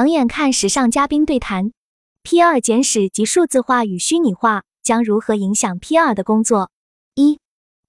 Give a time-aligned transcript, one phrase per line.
[0.00, 1.72] 冷眼看时尚嘉宾对谈
[2.24, 6.70] ：P2 简史及数字化与虚拟化将如何影响 P2 的工作？
[7.14, 7.38] 一、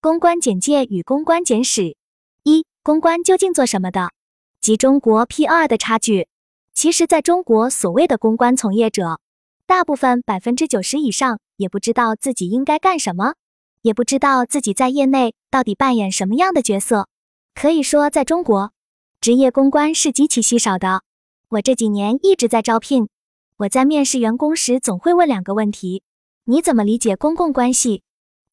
[0.01, 1.95] 公关简介与公关简史。
[2.43, 4.09] 一、公关究竟做什么的？
[4.59, 6.27] 及中国 P2 的差距。
[6.73, 9.21] 其实，在中国，所谓的公关从业者，
[9.65, 13.35] 大部分百分之九十以上也不知道自己应该干什么，
[13.83, 17.07] 也不知道自己在业内到底扮演什么样的角色。
[17.55, 18.73] 可以说，在中国，
[19.21, 21.03] 职业公关是极其稀少的。
[21.51, 23.09] 我这几年一直在招聘，
[23.57, 26.01] 我在面试员工时总会问两个问题：
[26.45, 28.03] 你怎么理解公共关系？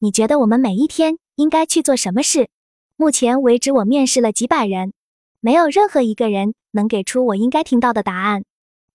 [0.01, 2.49] 你觉得我们每一天应该去做什么事？
[2.97, 4.95] 目前为止，我面试了几百人，
[5.39, 8.43] 没有任何一个人能给出我应该听到的答案。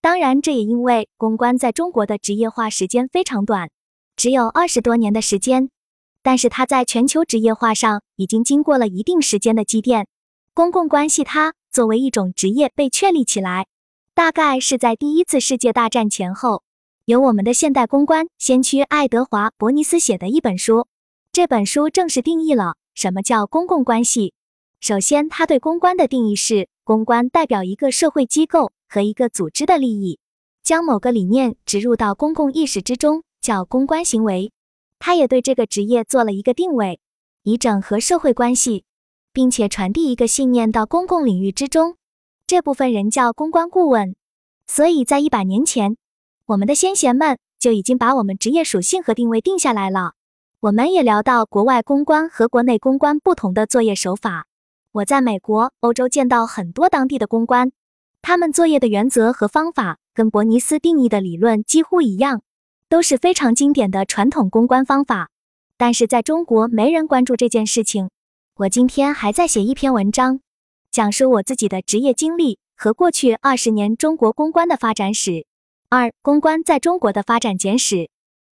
[0.02, 3.70] 当然，这也因为公关在中国的职业化时间非常短，
[4.16, 5.70] 只有二十多年的时间。
[6.22, 10.06] 但是它在全球职业化上已经经过了一定时间的积淀。
[10.52, 13.66] 公共关系它作为一种职业被确立起来。
[14.14, 16.62] 大概是在第一次世界大战前后，
[17.04, 20.86] 由我们的现代公关先驱爱德华·伯尼斯写的一本书。
[21.32, 24.32] 这本书正式定义了什么叫公共关系。
[24.78, 30.20] 首先，他对公关的定义是：公关代表一个社会机构和一个组织的利益，
[30.62, 34.52] 将某个理念植入到公共意识之中，叫公关行为。
[35.00, 37.00] 他也对这个职业做了一个定位，
[37.42, 38.84] 以整合社会关系，
[39.32, 41.96] 并且传递一个信念到公共领域之中。
[42.46, 44.14] 这部分人叫公关顾问，
[44.66, 45.96] 所以在一百年前，
[46.44, 50.12] 我们的先贤们就已经把我们职业属性和定位定下来了。
[50.60, 54.46] 我们也聊到国外公关和国内公关不同的作业手法。
[54.92, 57.72] 我在美国、欧洲见到很多当地的公关，
[58.20, 62.42] 他们作业的原则和方法跟伯尼斯定义的理论几乎一样，
[62.90, 65.30] 都是非常经典的传统公关方法。
[65.78, 68.10] 但是在中国，没人关注这件事情。
[68.56, 70.40] 我今天还在写一篇文章。
[70.94, 75.44] 讲述我自己的职业经历和过去二十年中国公关的发展史。
[75.88, 78.10] 二、公关在中国的发展简史。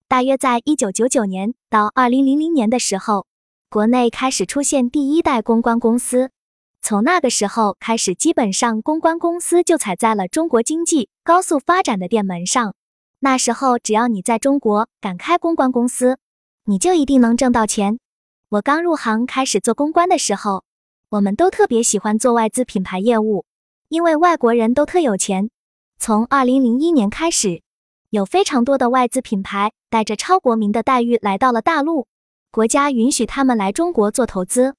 [0.08, 3.28] 大约在一九九九年到二零零零年的时候，
[3.70, 6.33] 国内开始出现第一代公关公司。
[6.80, 12.74] 从那个时候开始，基本上公关公司就踩在了中国经济高速发展的店门上。
[13.20, 16.18] 那时候，只要你在中国敢开公关公司，
[16.64, 18.00] 你就一定能挣到钱。
[18.48, 20.64] 我刚入行开始做公关的时候。
[21.12, 23.45] 我们都特别喜欢做外资品牌业务，
[23.90, 25.50] 因为外国人都特有钱。
[25.98, 27.61] 从二零零一年开始，
[28.08, 32.06] 有非常多的外资品牌带着超国民的待遇来到了大陆，
[32.50, 34.74] 国家允许他们来中国做投资。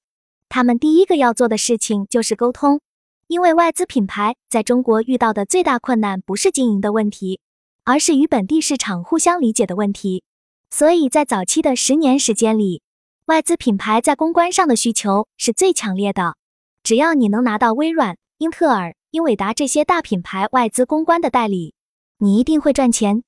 [0.48, 2.80] 他们第一个要做的事情就是沟通，
[3.28, 7.38] 因为外资品牌在中国遇到的最大困难不是经营的问题，
[7.84, 10.24] 而是与本地市场互相理解的问题。
[10.68, 12.82] 所以在早期的十年时间里，
[13.26, 16.36] 外资品牌在公关上的需求是最强烈的，
[16.82, 21.72] 只要你能拿到微软、英特尔、英伟达这些大品牌外资公关的代理，
[22.18, 23.24] 你一定会赚钱。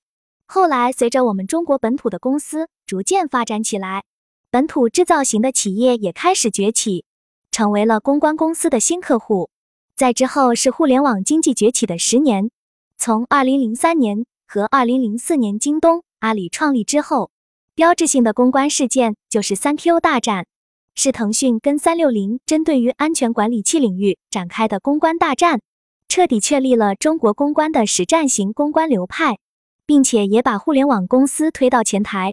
[0.46, 4.04] 后来，随着我们中国本土的公司逐渐发展起来，
[4.50, 7.06] 本土制造型的企业也开始崛起，
[7.50, 9.48] 成为了公关公司的新客户。
[9.96, 12.50] 在之后是互联网经济崛起的十年，
[12.98, 17.30] 从二零零三年和二零零四年京东、阿里创立之后。
[17.76, 20.46] 标志性的公关事件就是三 Q 大战，
[20.94, 25.60] 是腾讯跟三六零针对于安全管理器领域展开的公关大战，
[26.08, 29.36] 彻底确立了中国公关的实战型公关流派，
[29.84, 32.32] 并且也把互联网公司推到前台。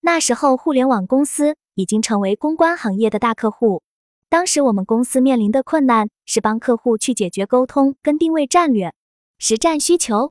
[0.00, 3.82] 那时候，互联网公司已经成为公关行业的大客户。
[4.28, 8.94] 当时我们公司面临的困难是帮客户去解决沟通跟定位战略、
[9.38, 10.30] 实战需求，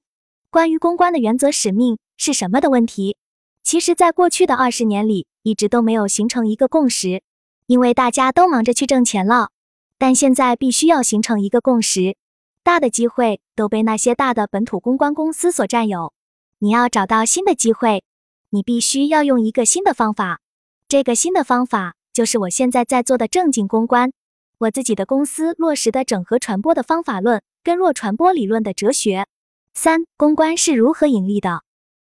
[0.50, 3.18] 关于公关的原则使命是什么的问题。
[3.63, 7.24] 其实，在过去的二十年里，一直都没有形成一个共识，
[7.66, 9.50] 因为大家都忙着去挣钱了。
[9.97, 12.18] 但现在必须要形成一个共识，
[12.62, 16.13] 大的机会都被那些大的本土公关公司所占有。
[16.59, 18.03] 你要找到新的机会，
[18.50, 20.41] 你必须要用一个新的方法。
[20.90, 24.12] 这个新的方法就是我现在在做的正经公关。
[24.59, 29.25] 我自己的公司落实的整合传播的方法论跟弱传播理论的哲学。
[29.74, 31.63] 三、公关是如何盈利的？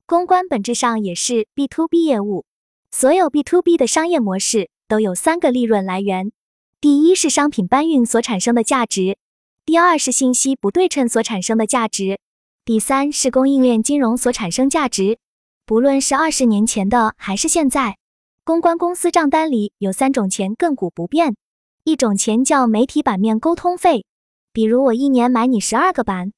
[0.08, 2.46] 公关本质上也是 B to B 业务，
[2.90, 6.32] 所有 B to B 的商业模式都有三个利润来源：
[6.81, 9.19] 第一是商品搬运所产生的价值，
[9.66, 12.20] 第二是信息不对称所产生的价值，
[12.64, 15.19] 第三是供应链金融所产生价值。
[15.66, 17.99] 不论是二十年前的还是现在，
[18.44, 21.37] 公关公司账单里有三种钱亘古不变，
[21.84, 24.06] 一种钱叫媒体版面沟通费，
[24.54, 26.32] 比如我一年买你十二个版，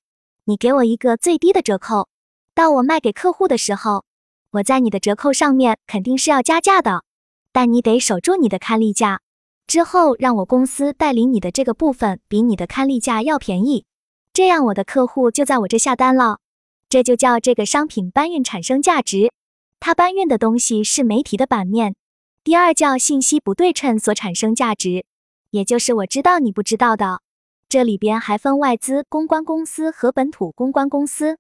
[0.47, 2.09] 你给我一个最低的折扣。
[2.61, 4.05] 到我卖给客户的时候，
[4.51, 7.05] 我在你的折扣上面肯定是要加价的，
[7.55, 9.21] 但你得守住你的看例价，
[9.67, 13.87] 之后让我公司代理你的这个部分比你的看例价要便宜。
[14.35, 16.41] 这样我的客户就在我这下单了。
[16.91, 19.33] 这就叫这个商品搬运产生价值。
[19.79, 21.95] 它搬运的东西是媒体的版面。
[22.45, 25.07] 第二叫信息不对称所产生价值，
[25.49, 27.23] 也就是我知道你不知道的。
[27.71, 31.39] 这里边还分外资公关公司和本土公关公司。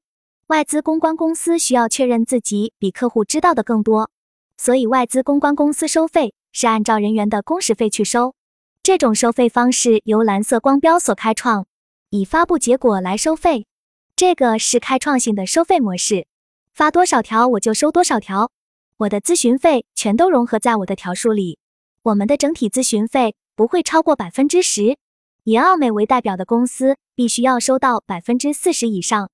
[0.50, 4.10] 外资公关公司需要确认自己比客户知道的更多，
[4.56, 8.34] 所以外资公关公司收费是按照人员的工时费去收。
[8.82, 11.68] 这种收费方式由蓝色光标所开创，
[12.08, 13.68] 以发布结果来收费。
[14.16, 16.26] 这个是开创性的收费模式，
[16.74, 18.50] 发多少条我就收多少条，
[18.96, 21.60] 我的咨询费全都融合在我的条数里。
[22.02, 24.98] 我们的整体咨询费不会超过百分之十，
[25.44, 29.30] 以奥美为代表的公司必须要收到百分之四十以上。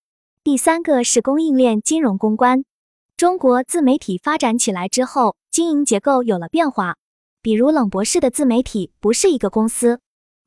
[0.46, 2.64] 第三个是供应链金融公关。
[3.16, 6.94] 中国自媒体发展起来之后，经营结构有了变化。
[7.42, 9.98] 比如冷博士的自媒体不是一个公司，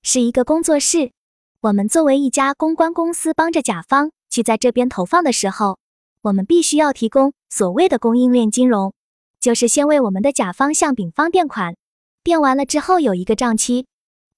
[0.01, 1.11] 是一个工作室。
[1.59, 5.77] 我们作为一家公关公司，帮着甲方去在这边投放的时候，
[6.21, 8.93] 我们必须要提供所谓的供应链金融，
[9.41, 11.75] 就是先为我们的甲方向丙方垫款，
[12.23, 13.85] 垫完了之后有一个账期，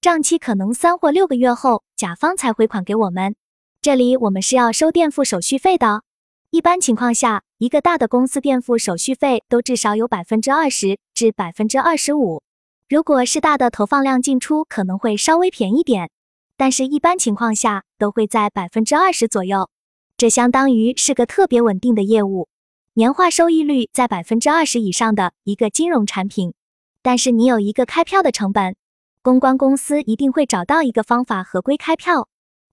[0.00, 3.36] 账期可能三或六个月后，甲方才回款给我们。
[3.82, 6.04] 这里我们是要收垫付手续费的。
[6.50, 12.44] 一般情况下，一个大的公司垫付手续费都至少有百分之二十至百分之二十五。
[12.88, 16.10] 如果是大的投放量进出，可能会稍微便宜点，
[16.56, 19.68] 但是一般情况下都会在百分之二十左右。
[20.16, 22.46] 这相当于是个特别稳定的业务，
[22.94, 26.54] 年化收益率在百分之二十以上的一个金融产品。
[27.02, 28.76] 但是你有一个开票的成本，
[29.22, 32.28] 公关公司一定会找到一个方法合规开票。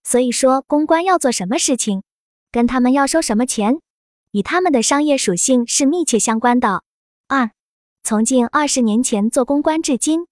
[0.10, 2.02] 所以说，公关要做什么事情，
[2.52, 3.80] 跟他们要收什么钱，
[4.32, 6.82] 与他们的商业属性是密切相关的。
[7.28, 7.52] 二，
[8.02, 10.26] 从近二十年前做公关至今，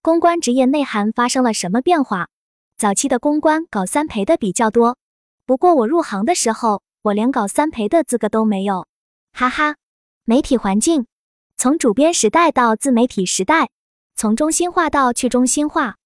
[0.00, 2.28] 公关职业内涵发生了什么变化？
[2.76, 4.96] 早期的公关搞三陪的比较多，
[5.44, 8.86] 不过我入行的时候，我连搞三陪的资格都没有。
[9.32, 9.74] 哈哈，
[10.24, 11.08] 媒体环境
[11.56, 13.70] 从主编时代到自媒体时代，
[14.14, 15.96] 从中心化到去中心化，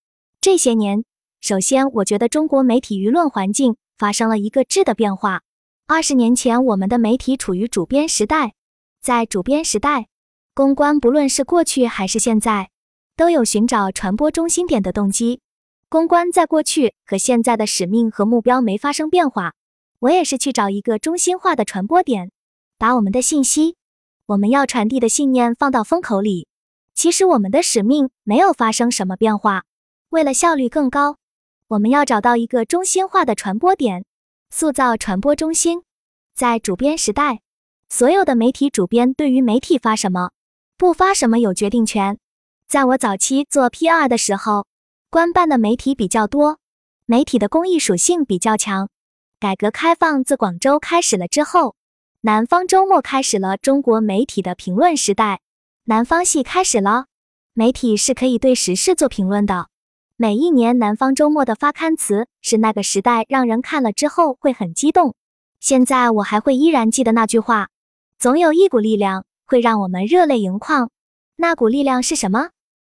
[0.40, 1.04] 这些年。
[1.40, 5.42] 首先，我觉得中国媒体舆论环境发生了一个质的变化。
[5.86, 8.54] 二十年前，我们的媒体处于主编时代，
[9.00, 10.08] 在主编时代，
[10.52, 12.70] 公关不论是过去还是现在，
[13.16, 15.40] 都有寻找传播中心点的动机。
[15.88, 19.54] 公关在过去和现在的使命和目标没发生变化，
[20.00, 22.30] 我也是去找一个中心化的传播点，
[22.76, 23.76] 把我们的信息，
[24.26, 26.46] 我们要传递的信念放到风口里。
[26.94, 29.64] 其实我们的使命没有发生什么变化，
[30.10, 31.16] 为了效率更高。
[31.68, 34.06] 我们要找到一个中心化的传播点，
[34.48, 35.82] 塑造传播中心。
[36.34, 37.42] 在主编时代，
[37.90, 40.30] 所有的媒体主编对于媒体发什么、
[40.78, 42.18] 不发什么有决定权。
[42.66, 44.66] 在我早期做 PR 的时候，
[45.10, 46.58] 官办的媒体比较多，
[47.04, 48.88] 媒体的公益属性比较强。
[49.38, 51.76] 改革开放自广州开始了之后，
[52.22, 55.42] 南方周末开始了中国媒体的评论时代，
[55.84, 57.08] 南方系开始了，
[57.52, 59.68] 媒体是可以对时事做评论的。
[60.20, 65.14] 每一年南方周末的发刊词是那个时代让人看了之后会很激动。
[65.60, 67.68] 现在我还会依然记得那句话：
[68.18, 70.90] 总有一股力量会让我们热泪盈眶。
[71.36, 72.48] 那股力量是什么？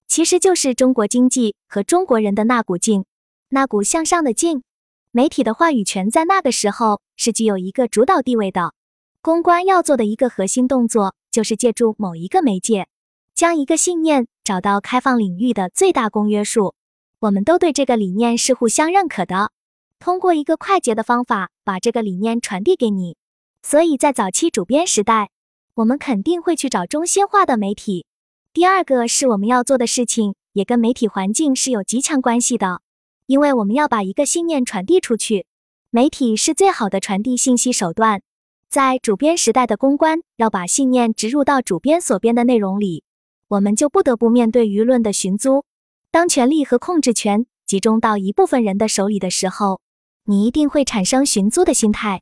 [0.08, 3.04] 其实就是中国经济和中国人的那股劲，
[3.50, 4.64] 那股向上的劲。
[5.12, 8.74] 媒体的话语权在那个时候是具有一个主导地位的。
[9.20, 12.88] 公关要做的一个核心动作就是借助某一个媒介，
[13.32, 16.74] 将一个信念找到开放领域的最大公约数。
[17.22, 19.52] 我们都对这个理念是互相认可的，
[20.00, 23.16] 通过一个快捷的方法把这个理念传递给你。
[23.62, 25.30] 所以在早期主编时代，
[25.74, 28.06] 我们肯定会去找中心化的媒体。
[28.52, 32.80] 第二个是我们要做的事情，也跟媒体环境是有极强关系的，
[33.26, 35.46] 因为我们要把一个信念传递出去，
[35.90, 38.20] 媒体是最好的传递信息手段。
[38.68, 43.04] 在主编时代的公关要把信念植入到主编所编的内容里，
[43.46, 45.64] 我们就不得不面对舆论的寻租。
[46.12, 49.80] 当权力和控制权集中到一部分人的手里的时候，
[50.26, 52.20] 你一定会产生寻租的心态。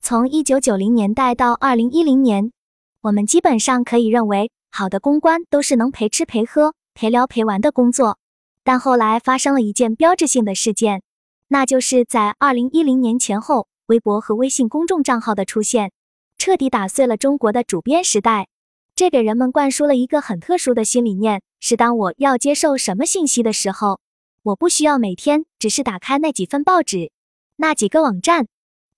[0.00, 2.52] 从一九九零年代到二零一零年，
[3.00, 8.18] 我们基本上可以认为，好的公关都是能陪吃陪喝、陪聊陪玩的工作。
[8.62, 11.02] 但后来发生了一件标志性的事件，
[11.48, 15.90] 那就是在二零一零年前后，微博和微信公众账号的出现，
[16.38, 18.46] 彻底打碎了中国的主编时代。
[18.94, 21.42] 这给人们灌输了一个很特殊的新理念。
[21.60, 24.00] 是当我要接受什么信息的时候，
[24.42, 27.12] 我不需要每天只是打开那几份报纸、
[27.56, 28.48] 那几个网站。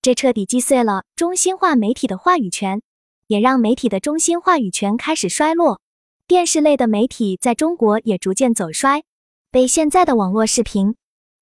[0.01, 2.81] 这彻底击碎了中心化媒体的话语权，
[3.27, 5.79] 也让媒体的中心话语权开始衰落。
[6.27, 9.03] 电视类的媒体在中国也逐渐走衰，
[9.51, 10.95] 被现在的网络视频、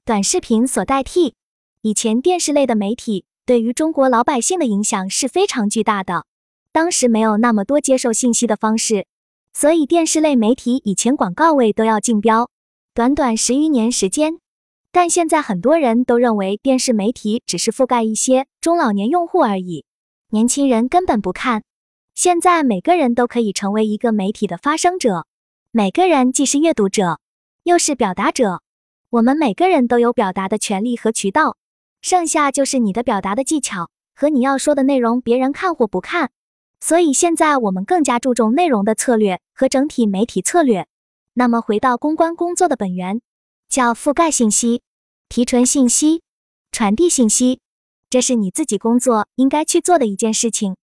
[0.03, 1.35] 短视频所代替。
[1.81, 6.25] 以前电视类的媒体对于中国老百姓的影响是非常巨大的。
[6.73, 9.05] 当时没有那么多接受信息的方式，
[9.53, 12.49] 所以电视类媒体以前广告位都要竞标。
[12.95, 14.39] 短短十余年时间，
[14.91, 19.85] 但现在很多人都认为电视媒体只是覆盖一些中老年用户而已，
[20.31, 21.63] 年轻人根本不看。
[22.15, 25.27] 现在每个人都可以成为一个媒体的发声者，
[25.69, 27.19] 每个人既是阅读者，
[27.61, 28.63] 又是表达者。
[29.11, 31.55] 我们每个人都有表达的权利和渠道，
[32.01, 36.31] 剩下就是你的表达的技巧和你要说的内容，别人看或不看。
[36.85, 40.85] 所以现在我们更加注重内容的策略和整体媒体策略。
[41.33, 43.21] 那么回到公关工作的本源，
[43.69, 44.81] 叫覆盖信息、
[45.29, 46.23] 提纯信息、
[46.73, 47.61] 传递信息，
[48.09, 50.75] 这是你自己工作应该去做的一件事情。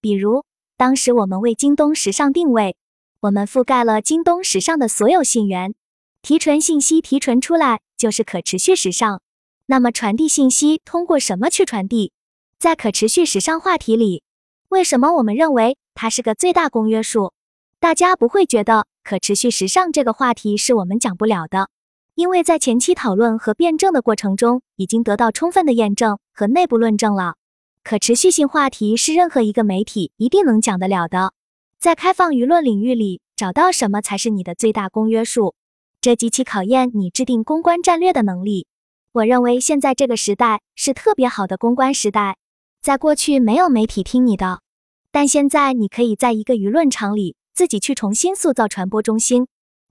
[0.00, 0.44] 比如
[0.76, 2.76] 当时我们为京东时尚定位，
[3.22, 5.74] 我们覆盖了京东时尚的所有信源，
[6.22, 9.20] 提纯信息提纯出来就是可持续时尚。
[9.66, 12.12] 那么传递信息通过什么去传递？
[12.60, 14.22] 在可持续时尚话题里。
[14.68, 17.32] 为什么我们认为它是个最大公约数？
[17.80, 21.70] 大家不会觉得可持续时尚这个话题是我们讲不了的，
[22.14, 27.36] 因为在前期讨论和辩证的过程中，已经得到充分的验证和内部论证了。
[27.82, 31.32] 可持续性话题是任何一个媒体一定能讲得了的。
[31.80, 35.54] 在开放舆论领域里，找到什么才是你的最大公约数，
[36.02, 38.66] 这极其考验你制定公关战略的能力。
[39.12, 42.36] 我认为现在这个时代是特别好的公关时代。
[42.80, 44.60] 在过去没有媒体听你的，
[45.10, 49.46] 但现在你可以在一个舆论场里自己去重新塑造传播中心。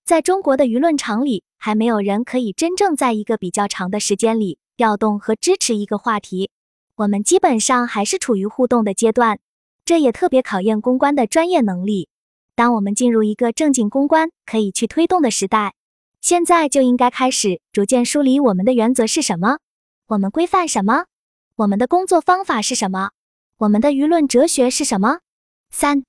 [0.06, 6.50] 在中国的舆论场里，还没有人可以真正在一个比较长的时间里调动和支持一个话题。
[6.96, 9.40] 我们基本上还是处于互动的阶段，
[9.84, 12.08] 这也特别考验公关的专业能力。
[12.56, 15.76] 当我们进入一个正经公关可以去推动的时代，
[16.22, 19.60] 现在就应该开始逐渐梳理我们的原则是什么，
[20.08, 21.06] 我们规范什么。
[21.58, 23.10] 我们的工作方法是什么？
[23.58, 25.22] 我们的舆论哲学是什么？
[25.72, 26.04] 三、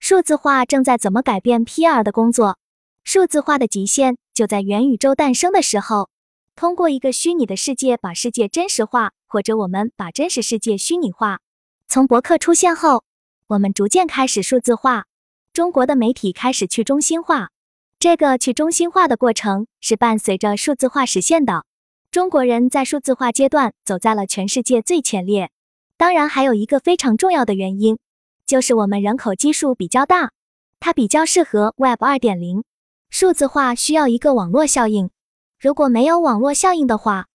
[0.00, 2.56] 数字化正在怎么改变 PR 的工作？
[3.02, 6.08] 数字化的极限就在元宇宙诞生的时候，
[6.56, 11.40] 通过一个虚拟的世界把世界真实化，或者我们把真实世界虚拟化。
[11.86, 13.04] 从博客出现后，
[13.48, 15.04] 我们逐渐开始数字化，
[15.52, 17.50] 中国的媒体开始去中心化。
[17.98, 21.66] 这个去中心化的过程是伴随着数字化实现的。
[22.14, 25.50] 中国人在数字化阶段走在了全世界最前列。
[25.96, 27.98] 当然，还有一个非常重要的原因，
[28.46, 30.30] 就是我们人口基数比较大，
[30.78, 32.62] 它比较适合 Web 二点零。
[33.10, 35.10] 数字化需要一个网络效应，
[35.58, 37.26] 如果没有网络效应的话，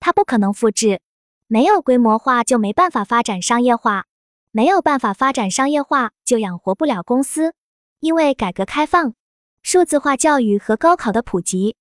[0.00, 1.00] 它不可能复制。
[1.46, 4.04] 没有规模化就没办法发展商业化，
[4.50, 7.54] 没有办法发展商业化就养活不了公司。
[8.00, 9.14] 因为改革开放、
[9.62, 11.76] 数字化教育和高考的普及。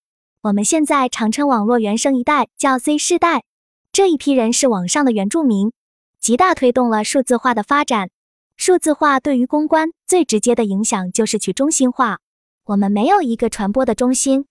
[0.46, 3.44] 我们现在常称网络原生一代叫 Z 世代，
[3.92, 5.72] 这一批人是网上的原住民，
[6.20, 8.12] 极大推动了数字化的发展。
[8.56, 12.20] 数字化对于公关最直接的影响就是去中心化。
[12.66, 14.46] 我们没有一个传播的中心，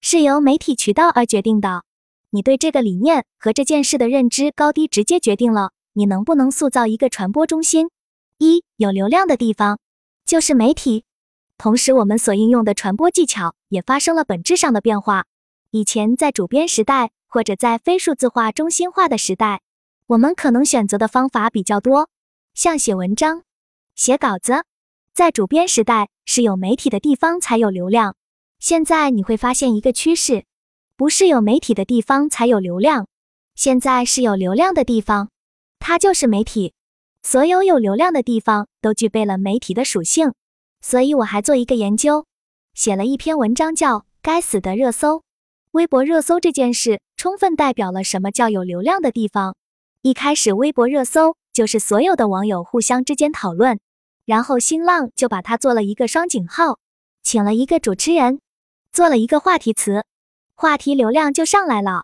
[0.00, 1.82] 是由媒体渠道而决定的。
[2.30, 7.90] 你对这个理念和这件事的认知高低，直接决定了你能不能塑造一个传播中心。
[8.38, 9.80] 一有流量的地方
[10.24, 11.02] 就是媒体，
[11.58, 15.24] 同时我们所应用的传播技巧也发生了本质上的变化。
[15.72, 19.60] 以前在主编时代，或者在非数字化中心化的时代，
[20.08, 22.08] 我们可能选择的方法比较多，
[22.54, 23.44] 像写文章、
[23.94, 24.64] 写稿子。
[25.14, 28.16] 在主编时代，是有媒体的地方才有流量。
[28.58, 30.44] 现在你会发现一个趋势，
[30.96, 33.06] 不是有媒体的地方才有流量，
[33.54, 35.30] 现在是有流量的地方，
[35.78, 36.74] 它就是媒体。
[37.22, 40.32] 所有有流量的地方都具备了媒体的属性。
[40.80, 42.26] 所以我还做一个研究，
[42.74, 45.18] 写了一篇文章，叫《该死的热搜》。
[45.72, 49.54] 微博热搜这件事，充分代表了什么叫有流量的地方。
[50.02, 53.78] 一开始，微博热搜就是所有的网友互相之间讨论，
[54.24, 56.80] 然后新浪就把它做了一个双井号，
[57.22, 58.40] 请了一个主持人，
[58.92, 60.04] 做了一个话题词，
[60.56, 62.02] 话题流量就上来了。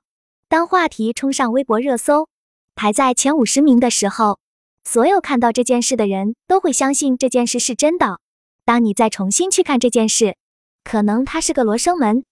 [0.49, 2.29] 当话题冲上微博热搜，
[2.77, 4.39] 排在前五十名的时候，
[4.85, 8.21] 所有看到这件事的人都会相信这件事是真的。
[8.65, 10.37] 当你再重新去看这件事，
[10.85, 12.25] 可能它是个罗生门。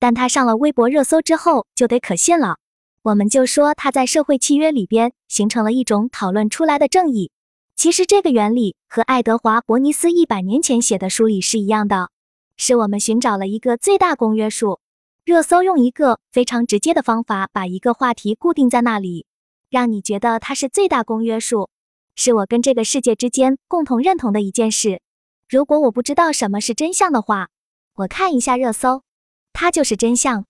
[0.00, 2.56] 但他上了微博热搜之后，就得可信了。
[3.02, 7.30] 我们就说他在社会契约里边形成了一种讨论出来的正义。
[7.76, 12.10] 其实这个原理和爱德华·伯尼斯一百年前写的书里是一样的，
[12.56, 14.80] 是我们寻找了一个最大公约数。
[15.24, 19.26] 热搜用一个非常直接的方法把一个话题固定在那里，
[19.70, 21.70] 让你觉得它是最大公约数，
[22.16, 25.00] 是我跟这个世界之间共同认同的一件事。
[25.48, 27.48] 如果我不知道什么是真相的话，
[27.94, 29.02] 我看一下热搜。
[29.52, 30.44] 它就是真相。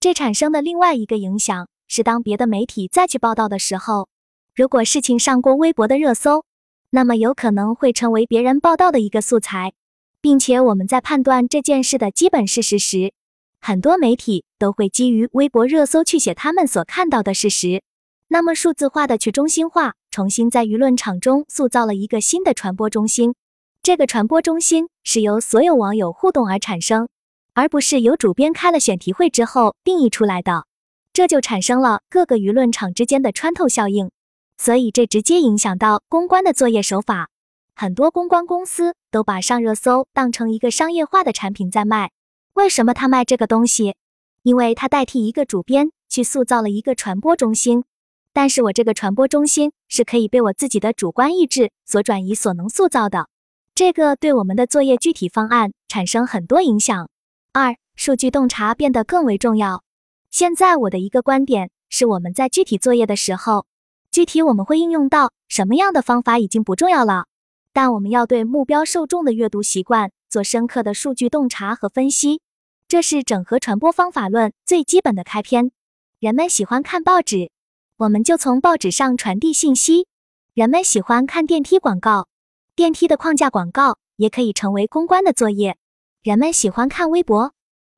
[0.00, 4.08] 这产生的另外一个影响是当别的媒体再去报道的时候，
[4.54, 6.44] 如果事情上过微博的热搜，
[6.90, 9.72] 那么有可能会成为别人报道的一个素材，
[10.20, 13.12] 并且我们在判断这件事的基本事实时，
[13.60, 17.82] 很多媒体都会基于微博热搜去写他们所看到的事实。
[18.28, 23.34] 那么数字化的去中心化重新在舆论场中塑造了一个新的传播中心，
[23.82, 27.08] 这个传播中心是由所有网友互动而产生，
[27.54, 30.66] 而不是由主编开了选题会之后定义出来的。
[31.12, 34.10] 这就产生了各个舆论场之间的穿透效应，
[34.56, 37.28] 所以这直接影响到公关的作业手法。
[37.74, 42.10] 很多公关公司都把上热搜当成一个商业化的产品在卖。
[42.54, 43.94] 为什么他卖这个东西？
[44.42, 47.84] 因为他代替一个主编去塑造了一个传播中心。
[48.32, 53.28] 但是我这个传播中心是可以被我自己的主观意志所转移、所能塑造的。
[53.74, 57.08] 这个对我们的作业具体方案产生很多影响。
[57.54, 59.84] 二、数据洞察变得更为重要。
[60.30, 63.66] 现在我的一个观点是，我们在具体作业的时候，
[64.10, 67.26] 具体我们会应用到什么样的方法已经不重要了，
[67.74, 72.40] 但我们要对目标受众的阅读习惯做深刻的数据洞察和分析，
[72.88, 75.72] 这是整合传播方法论最基本的开篇。
[76.20, 77.50] 人们喜欢看报纸，
[77.98, 80.06] 我们就从报纸上传递信息；
[80.54, 82.28] 人们喜欢看电梯广告，
[82.74, 85.74] 电梯的框架广告也可以成为公关的作业；
[86.22, 87.52] 人们喜欢看微博，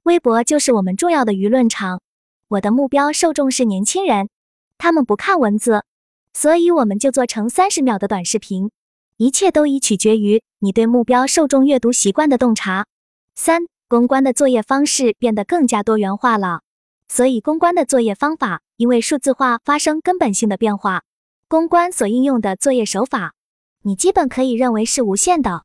[0.05, 2.01] 微博就是我们重要的舆论场。
[2.49, 4.31] 我的目标受众是年轻人，
[4.79, 5.85] 他们不看文字，
[6.33, 8.71] 所以我们就做成三十秒的短视频。
[9.19, 12.87] 一切都已取决于你对目标受众阅读习惯的洞察。
[13.35, 16.63] 三、公关的作业方式变得更加多元化了，
[17.09, 21.03] 所以公关的作业方法因为数字化发生根本性的变化。
[21.47, 23.35] 公关所应用的作业手法，
[23.83, 25.65] 你基本可以认为是无限的。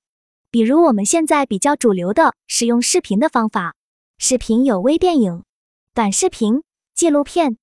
[0.52, 3.76] 比如我们现在比较主流的使用视频的方法，
[4.18, 5.44] 视频有微电影、
[5.94, 6.64] 短视频。
[6.96, 7.58] 纪录片，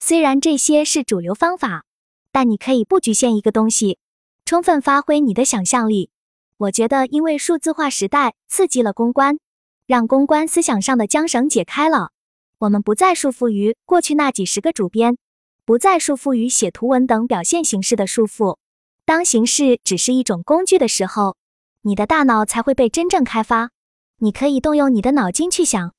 [0.00, 1.84] 虽然这些是主流方法，
[2.30, 3.96] 但你可以不局限一个东西，
[4.44, 6.10] 充分发挥你的想象力。
[6.58, 9.38] 我觉得，因为数字化时代刺激了公关，
[9.86, 12.10] 让公关思想上的缰绳解开了，
[12.58, 15.16] 我们不再束缚于过去那几十个主编，
[15.64, 18.58] 不再束缚于写图文等表现形式的束缚。
[19.06, 21.38] 当形式只是一种工具的时候，
[21.82, 23.70] 你的大脑才会被真正开发。
[24.18, 25.92] 你可以动用你的脑筋去想。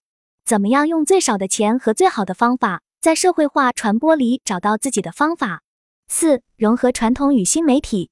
[0.46, 5.62] 怎么样用最少的钱和最好的方法，在社会化传播里找到自己的方法？
[6.08, 8.10] 四、融合传统与新媒体。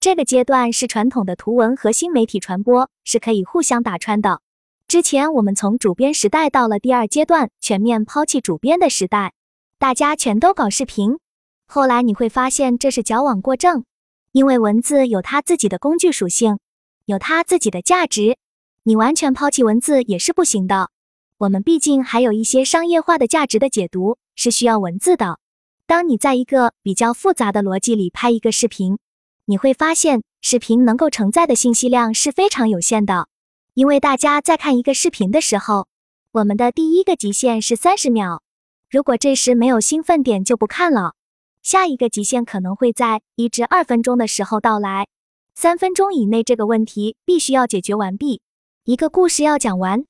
[0.00, 4.40] 这个阶段是传统的图文和新媒体传播是可以互相打穿的。
[4.86, 9.32] 之前我们从主编时代到了第二阶段，全面抛弃主编的时代，
[9.78, 11.18] 大家全都搞视频。
[11.66, 13.84] 后来你会发现这是矫枉过正，
[14.32, 16.58] 因为文字有它自己的工具属性，
[17.06, 18.36] 有它自己的价值，
[18.82, 20.90] 你完全抛弃文字也是不行的。
[21.38, 25.38] 我们毕竟还有一些商业化的价值的解读是需要文字的。
[25.86, 28.98] 当你在一个比较复杂的逻辑里拍一个视频，
[29.44, 33.28] 你会发现视频能够承载的信息量是非常有限的。
[33.74, 35.88] 因为大家在看一个视频的时候，
[36.32, 38.42] 我们的第一个极限是三十秒。
[38.88, 41.14] 如果这时没有兴奋点，就不看了。
[41.62, 45.08] 下一个极限可能会在一至二分钟的时候到来。
[45.56, 48.42] 三分钟以内这个问题必须要解决完毕，
[48.84, 50.04] 一个故事要讲完。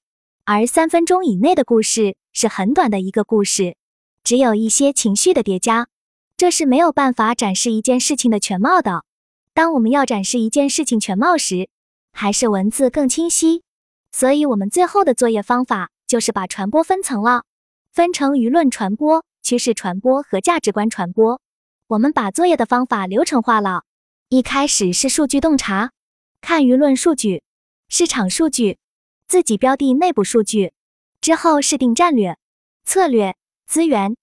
[0.47, 3.77] 而三分钟以内的故事是很短的一个故事，
[4.25, 5.89] 只有一些情绪的叠加，
[6.39, 9.05] 这是没有办法展示一件事情的全貌的。
[9.53, 11.69] 当我们要展示一件事情全貌时，
[12.13, 13.63] 还是文字更清晰。
[14.13, 17.45] 所以，我们最后的作业方法就是把传播分层了，
[17.93, 21.41] 分成舆论传播、趋势传播和价值观传播。
[21.89, 23.83] 我们把作业的方法流程化了，
[24.35, 25.93] 一开始是数据洞察，
[26.41, 27.45] 看舆论数据、
[27.89, 28.79] 市场数据。
[29.29, 30.73] 自己标的内部数据
[31.21, 32.37] 之后是定战略、
[32.85, 34.17] 策略、资源，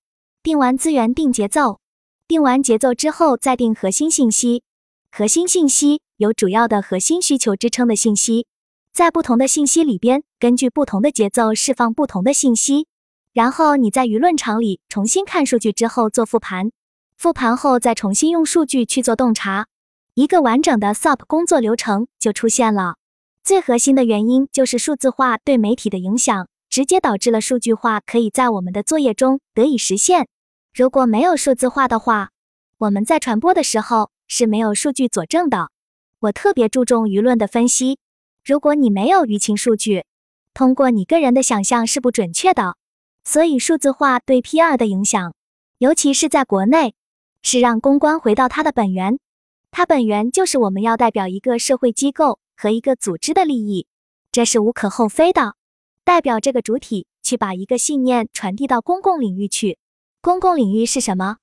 [0.43, 1.79] 定完资源定节奏，
[2.27, 4.63] 定完节奏之后再定核心信息。
[5.09, 8.47] 核心信息有主要的核心需求支撑的信息，
[8.91, 12.85] 在不同的信息里边，根据不同的节奏释放不同的信息。
[13.31, 16.73] 然后你在舆论场里重新看数据之后做复盘，
[17.15, 19.67] 复盘后再重新用数据去做洞察，
[20.13, 22.95] 一个完整的 SOP 工作流程就出现了。
[23.43, 30.27] 最核心的原因就是数字化对媒体的影响，直接导致了数据化可以在我们的作业中得以实现。
[30.73, 32.31] 如果没有数字化的话，
[32.77, 35.69] 我们在传播的时候是没有数据佐证的。
[36.19, 37.97] 我特别注重舆论的分析。
[38.43, 40.03] 如果你没有舆情数据，
[40.53, 42.75] 通过你个人的想象是不准确的。
[43.23, 45.33] 所以数字化对 PR 的影响，
[45.77, 46.95] 尤其是在国内，
[47.41, 49.17] 是让公关回到它的本源。
[49.71, 52.37] 它本源就是我们要代表一个社会机构。
[52.61, 53.87] 和一个组织的利益，
[54.31, 55.55] 这是无可厚非的。
[56.03, 59.79] 代表这个主体去把一个信念传递到公共领域去，
[60.21, 61.37] 公共领域是什么？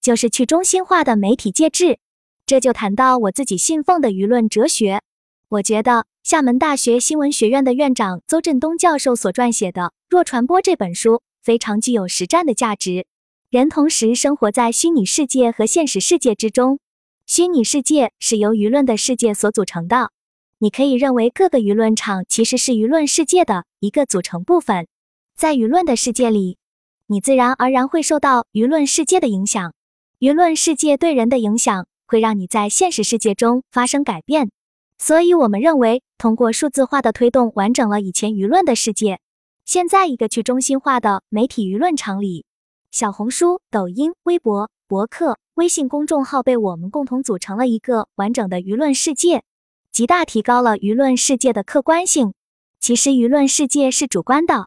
[0.00, 1.98] 就是去中心化的媒体介质。
[2.46, 5.02] 这就谈到我自己信奉的舆论哲学。
[5.48, 13.06] 我觉得厦门大学新闻学院的院长邹振东教授所撰写的《弱传播》这本书非常具有实战的价值。
[13.48, 16.78] 人同时生活在虚拟世界和现实世界之中，
[17.32, 20.10] 虚拟世界是由舆论的世界所组成的。
[20.58, 24.88] 你可以认为各个舆论场其实是舆论世界的一个组成部分。
[25.36, 26.58] 在舆论的世界里，
[27.06, 29.74] 你自然而然会受到舆论世界的影响。
[30.18, 34.50] 舆论世界对人的影响会让你在现实世界中发生改变。
[34.98, 39.20] 所以，我们认为，通过数字化的推动，完整了以前舆论的世界。
[39.64, 42.44] 现在，一个去中心化的媒体舆论场里，
[42.90, 49.44] 小红书、抖音、微博、博客、微信公众号被我们共同组成了一个完整的舆论世界，
[49.92, 52.34] 极大提高了舆论世界的客观性。
[52.80, 54.66] 其实，舆论世界是主观的，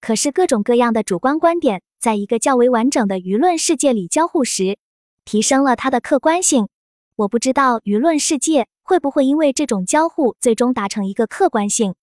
[0.00, 4.78] 可是各种各样的主观观点，在一个较为完整的舆论世界里交互时，
[5.24, 6.68] 提升了它的客观性。
[7.16, 8.68] 我不知道舆论世界。
[8.84, 11.94] 会不会因为这种交互最终达成一个客观性？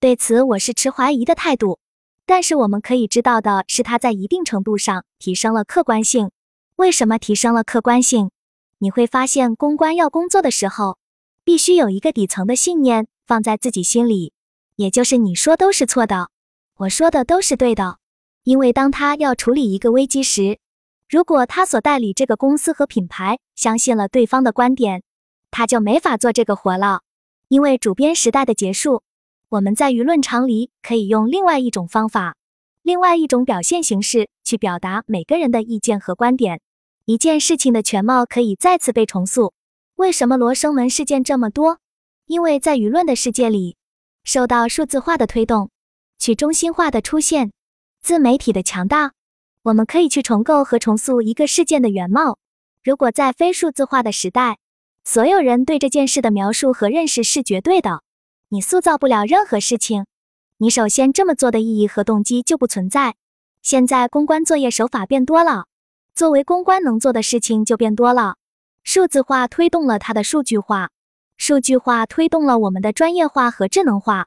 [0.00, 1.78] 对此我是持怀疑的态度。
[2.26, 6.30] 但是我们可以知道的是，它在一定程度上提升了客观性。
[6.80, 8.30] 为什么提升了客观性？
[8.78, 10.96] 你会发现，公关要工作的时候，
[11.44, 14.32] 必须有一个底层的信念放在自己心里，
[14.76, 16.30] 也就是你说都是错的，
[16.78, 17.98] 我说的都是对的。
[18.44, 20.58] 因为当他要处理一个危机时，
[21.06, 25.02] 如果他所代理这个公司和品牌相信了对方的观点。
[25.50, 27.02] 他就没法做这个活了，
[27.48, 29.02] 因为主编时代的结束，
[29.50, 32.36] 我们在舆论场里可以用另外一种方法，
[32.80, 36.62] 另外一种表现形式去表达每个人的意见和观点。
[37.10, 39.52] 一件事情的全貌可以再次被重塑。
[39.96, 41.80] 为什么罗生门事件这么多？
[42.26, 43.76] 因为在舆论的世界里，
[44.22, 45.70] 受到数字化的推动，
[46.20, 47.50] 去中心化的出现，
[48.00, 49.14] 自媒体的强大，
[49.64, 52.38] 我们可以去重构和重塑一个事件的原貌。
[52.84, 54.58] 如果在非数字化的时代，
[55.02, 58.04] 所有人对这件事的描述和认识是绝对的，
[58.50, 60.06] 你塑造不了任何事情。
[60.58, 63.16] 你首先这么做的意义和动机就不存在。
[63.62, 65.64] 现在公关作业手法变多了，
[66.20, 68.36] 作为公关能做的事情就变多了。
[68.84, 70.90] 数字化推动了它的数据化，
[71.38, 74.26] 数据化推动了我们的专业化和智能化。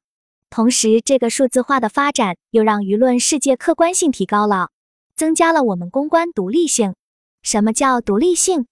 [0.50, 4.70] 同时，这个数字化的发展又让舆论世界客观性提高了，
[5.16, 6.96] 增加了我们公关独立性。
[7.44, 8.66] 什么叫独立性？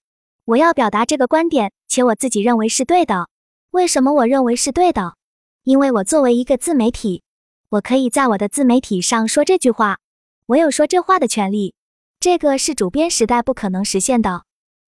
[0.46, 3.28] 我要表达这个观点，且我自己认为是对的。
[3.70, 5.14] 为什么我认为是对的？
[5.64, 7.22] 因为我作为一个自媒体，
[7.70, 10.00] 我可以在我的自媒体上说这句话，
[10.48, 11.76] 我有说这话的权利。
[12.22, 14.44] 这个是主编时代不可能实现的。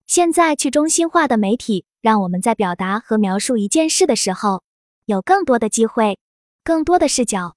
[0.05, 4.61] 现在去中心化的媒体，让我们在表达和描述一件事的时候，
[5.07, 6.19] 有更多的机会，
[6.63, 7.55] 更多的视角。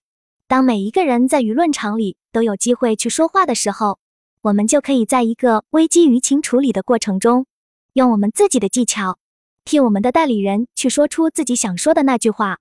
[0.48, 3.98] 当每一个人在舆论场里都有机会去说话的时候，
[4.40, 7.44] 我们就可以在一个危机舆情处理的过程中。
[7.92, 9.18] 用我们自己的技巧，
[9.66, 12.60] 替我们的代理人去说出自己想说的那句话。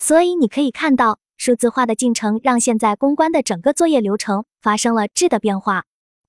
[0.00, 5.84] 所以你可以看到，数字化的进程让现在公关的整个作业流程发生了质的变化。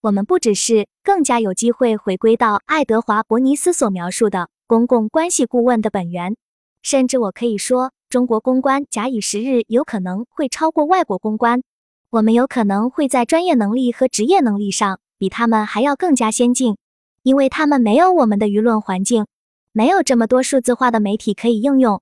[0.08, 6.38] 我们不只是更加有机会回归到爱德华·伯尼斯所描述的公共关系顾问的本源，
[6.82, 11.62] 甚至我可以说，中国公关假以时日有可能会超过外国公关。
[12.10, 16.78] 我们有可能会在专业能力和职业能力上比他们还要更加先进。
[17.22, 19.26] 因为他们没有我们的舆论环境，
[19.74, 22.02] 没有这么多数字化的媒体可以应用，